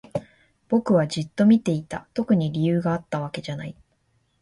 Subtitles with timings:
[0.67, 2.07] 僕はじっと見ていた。
[2.15, 3.75] 特に理由があったわけじゃない。